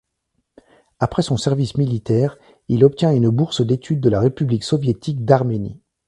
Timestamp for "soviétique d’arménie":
4.63-5.79